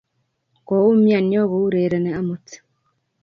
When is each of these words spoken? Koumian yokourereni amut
Koumian 0.67 1.27
yokourereni 1.33 2.11
amut 2.19 2.45